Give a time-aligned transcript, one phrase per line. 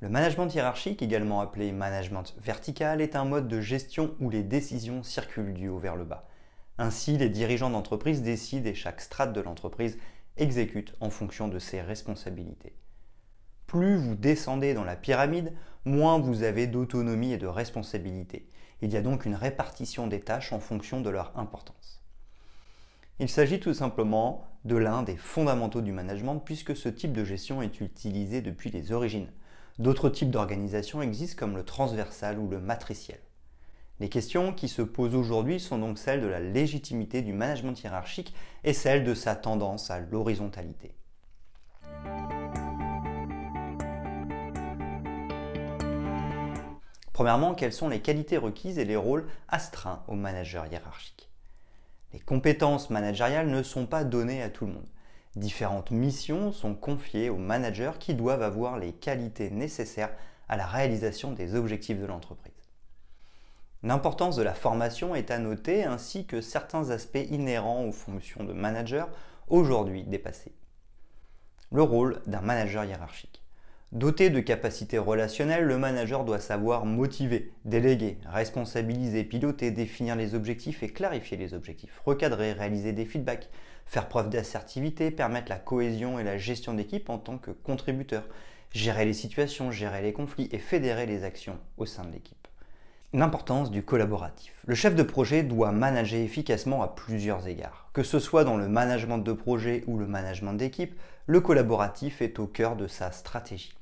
[0.00, 5.02] Le management hiérarchique, également appelé management vertical, est un mode de gestion où les décisions
[5.02, 6.28] circulent du haut vers le bas.
[6.78, 9.98] Ainsi, les dirigeants d'entreprise décident et chaque strate de l'entreprise
[10.36, 12.76] exécute en fonction de ses responsabilités.
[13.66, 15.52] Plus vous descendez dans la pyramide,
[15.84, 18.48] moins vous avez d'autonomie et de responsabilité.
[18.80, 22.04] Il y a donc une répartition des tâches en fonction de leur importance.
[23.18, 27.62] Il s'agit tout simplement de l'un des fondamentaux du management puisque ce type de gestion
[27.62, 29.32] est utilisé depuis les origines.
[29.78, 33.20] D'autres types d'organisation existent comme le transversal ou le matriciel.
[34.00, 38.34] Les questions qui se posent aujourd'hui sont donc celles de la légitimité du management hiérarchique
[38.64, 40.96] et celles de sa tendance à l'horizontalité.
[47.12, 51.30] Premièrement, quelles sont les qualités requises et les rôles astreints au manager hiérarchique?
[52.12, 54.88] Les compétences managériales ne sont pas données à tout le monde.
[55.36, 60.12] Différentes missions sont confiées aux managers qui doivent avoir les qualités nécessaires
[60.48, 62.52] à la réalisation des objectifs de l'entreprise.
[63.82, 68.52] L'importance de la formation est à noter ainsi que certains aspects inhérents aux fonctions de
[68.52, 69.08] manager
[69.48, 70.52] aujourd'hui dépassés.
[71.70, 73.37] Le rôle d'un manager hiérarchique.
[73.92, 80.82] Doté de capacités relationnelles, le manager doit savoir motiver, déléguer, responsabiliser, piloter, définir les objectifs
[80.82, 83.48] et clarifier les objectifs, recadrer, réaliser des feedbacks,
[83.86, 88.24] faire preuve d'assertivité, permettre la cohésion et la gestion d'équipe en tant que contributeur,
[88.74, 92.46] gérer les situations, gérer les conflits et fédérer les actions au sein de l'équipe.
[93.14, 94.62] L'importance du collaboratif.
[94.66, 97.88] Le chef de projet doit manager efficacement à plusieurs égards.
[97.94, 102.38] Que ce soit dans le management de projet ou le management d'équipe, le collaboratif est
[102.38, 103.77] au cœur de sa stratégie.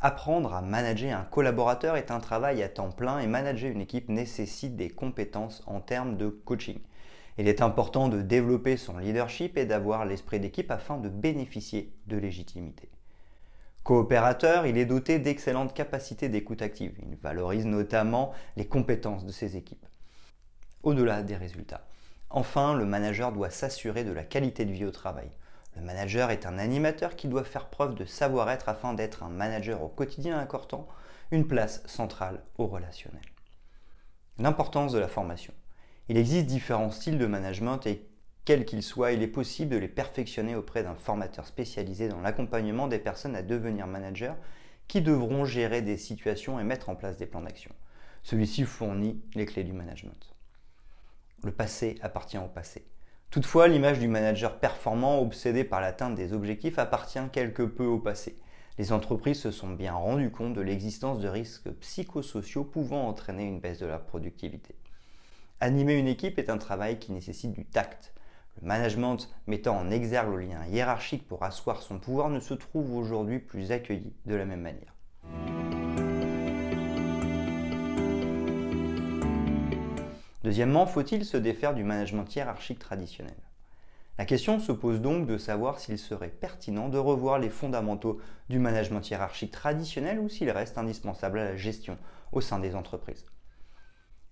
[0.00, 4.10] Apprendre à manager un collaborateur est un travail à temps plein et manager une équipe
[4.10, 6.78] nécessite des compétences en termes de coaching.
[7.38, 12.18] Il est important de développer son leadership et d'avoir l'esprit d'équipe afin de bénéficier de
[12.18, 12.90] légitimité.
[13.84, 16.92] Coopérateur, il est doté d'excellentes capacités d'écoute active.
[17.08, 19.86] Il valorise notamment les compétences de ses équipes.
[20.82, 21.86] Au-delà des résultats.
[22.28, 25.30] Enfin, le manager doit s'assurer de la qualité de vie au travail.
[25.76, 29.82] Le manager est un animateur qui doit faire preuve de savoir-être afin d'être un manager
[29.82, 30.88] au quotidien accordant
[31.30, 33.22] une place centrale au relationnel.
[34.38, 35.52] L'importance de la formation.
[36.08, 38.08] Il existe différents styles de management et
[38.44, 42.86] quel qu'il soit, il est possible de les perfectionner auprès d'un formateur spécialisé dans l'accompagnement
[42.86, 44.34] des personnes à devenir managers
[44.86, 47.72] qui devront gérer des situations et mettre en place des plans d'action.
[48.22, 50.32] Celui-ci fournit les clés du management.
[51.42, 52.86] Le passé appartient au passé.
[53.36, 58.38] Toutefois, l'image du manager performant obsédé par l'atteinte des objectifs appartient quelque peu au passé.
[58.78, 63.60] Les entreprises se sont bien rendues compte de l'existence de risques psychosociaux pouvant entraîner une
[63.60, 64.74] baisse de la productivité.
[65.60, 68.14] Animer une équipe est un travail qui nécessite du tact,
[68.58, 72.96] le management mettant en exergue le lien hiérarchique pour asseoir son pouvoir ne se trouve
[72.96, 74.95] aujourd'hui plus accueilli de la même manière.
[80.46, 83.34] Deuxièmement, faut-il se défaire du management hiérarchique traditionnel?
[84.16, 88.60] La question se pose donc de savoir s'il serait pertinent de revoir les fondamentaux du
[88.60, 91.98] management hiérarchique traditionnel ou s'il reste indispensable à la gestion
[92.30, 93.26] au sein des entreprises.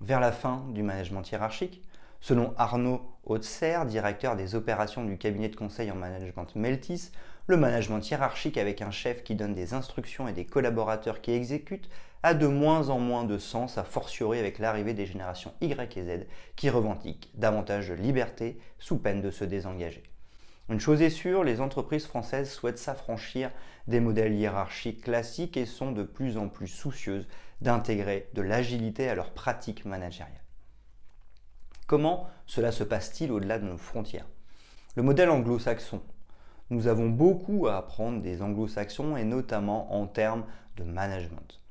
[0.00, 1.82] Vers la fin du management hiérarchique,
[2.20, 7.10] Selon Arnaud Hautser, directeur des opérations du cabinet de conseil en management Meltis,
[7.46, 11.88] le management hiérarchique avec un chef qui donne des instructions et des collaborateurs qui exécutent
[12.22, 16.04] a de moins en moins de sens, à fortiori avec l'arrivée des générations Y et
[16.04, 20.02] Z qui revendiquent davantage de liberté sous peine de se désengager.
[20.68, 23.50] Une chose est sûre, les entreprises françaises souhaitent s'affranchir
[23.86, 27.26] des modèles hiérarchiques classiques et sont de plus en plus soucieuses
[27.62, 30.44] d'intégrer de l'agilité à leurs pratiques managériales.
[31.86, 34.26] Comment cela se passe-t-il au-delà de nos frontières?
[34.94, 36.02] Le modèle anglo-saxon.
[36.68, 40.44] Nous avons beaucoup à apprendre des anglo-saxons et notamment en termes
[40.76, 41.62] de management.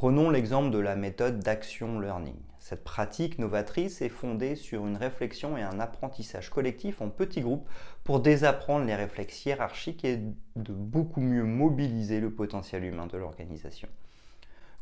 [0.00, 2.40] Prenons l'exemple de la méthode d'action learning.
[2.58, 7.68] Cette pratique novatrice est fondée sur une réflexion et un apprentissage collectif en petits groupes
[8.02, 10.16] pour désapprendre les réflexes hiérarchiques et
[10.56, 13.90] de beaucoup mieux mobiliser le potentiel humain de l'organisation.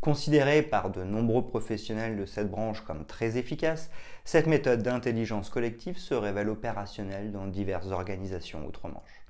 [0.01, 3.91] Considérée par de nombreux professionnels de cette branche comme très efficace,
[4.25, 9.25] cette méthode d'intelligence collective se révèle opérationnelle dans diverses organisations outre-Manche,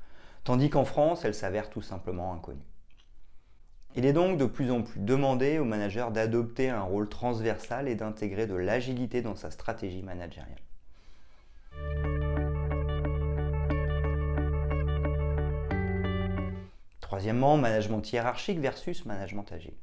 [0.44, 2.61] tandis qu'en France, elle s'avère tout simplement inconnue.
[3.96, 7.94] Il est donc de plus en plus demandé au manager d'adopter un rôle transversal et
[7.94, 10.61] d'intégrer de l'agilité dans sa stratégie managériale.
[17.00, 19.75] Troisièmement, management hiérarchique versus management agile.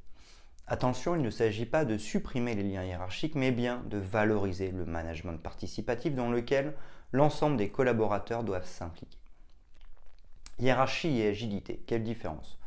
[0.68, 4.86] Attention, il ne s'agit pas de supprimer les liens hiérarchiques, mais bien de valoriser le
[4.86, 6.74] management participatif dans lequel
[7.12, 9.18] l'ensemble des collaborateurs doivent s'impliquer.
[10.60, 12.58] Hiérarchie et agilité, quelle différence?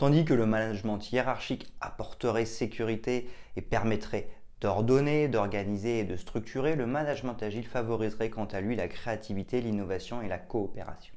[0.00, 4.30] Tandis que le management hiérarchique apporterait sécurité et permettrait
[4.62, 10.22] d'ordonner, d'organiser et de structurer, le management agile favoriserait quant à lui la créativité, l'innovation
[10.22, 11.14] et la coopération.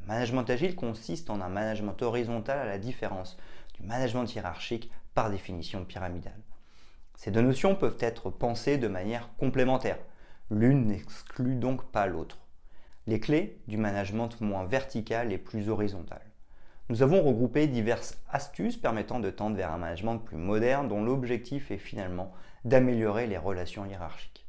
[0.00, 3.36] Le management agile consiste en un management horizontal à la différence
[3.74, 6.40] du management hiérarchique par définition pyramidale.
[7.14, 9.98] Ces deux notions peuvent être pensées de manière complémentaire.
[10.50, 12.38] L'une n'exclut donc pas l'autre.
[13.06, 16.31] Les clés du management moins vertical et plus horizontal.
[16.92, 21.70] Nous avons regroupé diverses astuces permettant de tendre vers un management plus moderne dont l'objectif
[21.70, 22.32] est finalement
[22.66, 24.44] d'améliorer les relations hiérarchiques.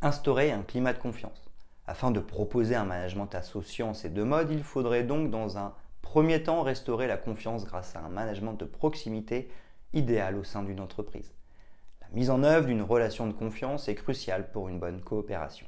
[0.00, 1.50] Instaurer un climat de confiance.
[1.86, 6.42] Afin de proposer un management associant ces deux modes, il faudrait donc dans un Premier
[6.42, 9.50] temps, restaurer la confiance grâce à un management de proximité
[9.92, 11.34] idéal au sein d'une entreprise.
[12.00, 15.66] La mise en œuvre d'une relation de confiance est cruciale pour une bonne coopération.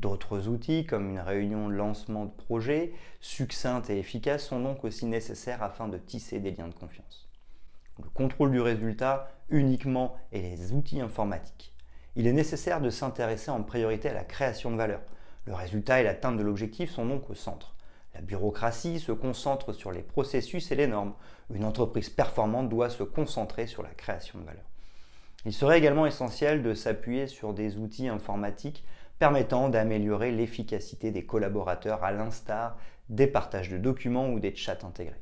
[0.00, 5.04] D'autres outils, comme une réunion de lancement de projet, succincte et efficace, sont donc aussi
[5.04, 7.28] nécessaires afin de tisser des liens de confiance.
[8.02, 11.74] Le contrôle du résultat uniquement et les outils informatiques.
[12.16, 15.02] Il est nécessaire de s'intéresser en priorité à la création de valeur.
[15.44, 17.74] Le résultat et l'atteinte de l'objectif sont donc au centre.
[18.14, 21.12] La bureaucratie se concentre sur les processus et les normes.
[21.52, 24.64] Une entreprise performante doit se concentrer sur la création de valeur.
[25.44, 28.82] Il serait également essentiel de s'appuyer sur des outils informatiques
[29.20, 32.78] permettant d'améliorer l'efficacité des collaborateurs à l'instar
[33.10, 35.20] des partages de documents ou des chats intégrés.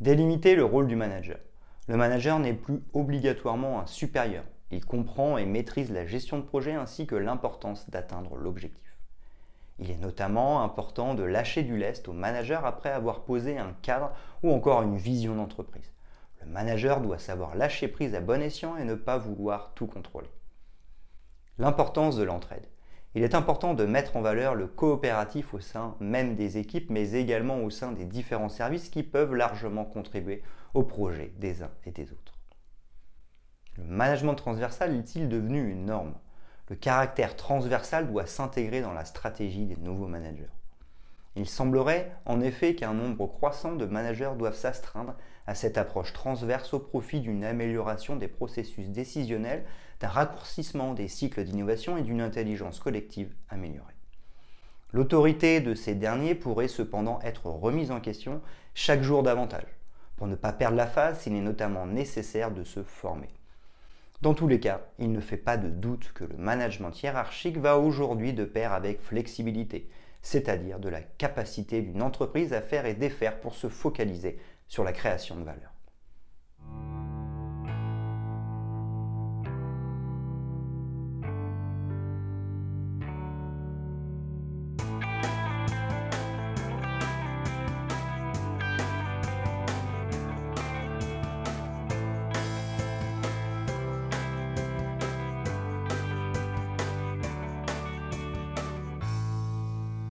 [0.00, 1.36] Délimiter le rôle du manager.
[1.88, 4.44] Le manager n'est plus obligatoirement un supérieur.
[4.70, 8.96] Il comprend et maîtrise la gestion de projet ainsi que l'importance d'atteindre l'objectif.
[9.78, 14.12] Il est notamment important de lâcher du lest au manager après avoir posé un cadre
[14.42, 15.92] ou encore une vision d'entreprise.
[16.40, 20.30] Le manager doit savoir lâcher prise à bon escient et ne pas vouloir tout contrôler.
[21.58, 22.66] L'importance de l'entraide.
[23.16, 27.12] Il est important de mettre en valeur le coopératif au sein même des équipes, mais
[27.12, 30.42] également au sein des différents services qui peuvent largement contribuer
[30.74, 32.34] au projet des uns et des autres.
[33.78, 36.12] Le management transversal est-il devenu une norme?
[36.68, 40.50] Le caractère transversal doit s'intégrer dans la stratégie des nouveaux managers.
[41.36, 45.14] Il semblerait en effet qu'un nombre croissant de managers doivent s'astreindre
[45.46, 49.64] à cette approche transverse au profit d'une amélioration des processus décisionnels,
[50.00, 53.94] d'un raccourcissement des cycles d'innovation et d'une intelligence collective améliorée.
[54.92, 58.40] L'autorité de ces derniers pourrait cependant être remise en question
[58.74, 59.66] chaque jour davantage.
[60.16, 63.28] Pour ne pas perdre la face, il est notamment nécessaire de se former.
[64.22, 67.78] Dans tous les cas, il ne fait pas de doute que le management hiérarchique va
[67.78, 69.90] aujourd'hui de pair avec flexibilité,
[70.22, 74.38] c'est-à-dire de la capacité d'une entreprise à faire et défaire pour se focaliser
[74.68, 75.75] sur la création de valeur.